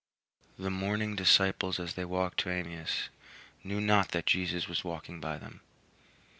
[0.57, 3.09] The mourning disciples as they walked to Emmaus
[3.63, 5.61] knew not that Jesus was walking by them.